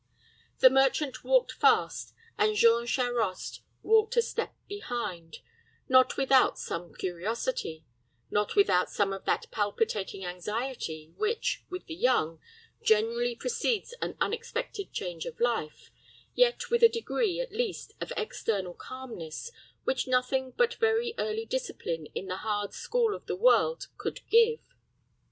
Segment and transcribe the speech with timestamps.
[0.61, 5.37] The merchant walked fast, and Jean Charost followed a step behind:
[5.87, 7.85] not without some curiosity:
[8.31, 12.39] not without some of that palpitating anxiety which, with the young,
[12.81, 15.91] generally precedes an unexpected change of life,
[16.33, 19.51] yet with a degree, at least, of external calmness
[19.83, 24.61] which nothing but very early discipline in the hard school of the world could give.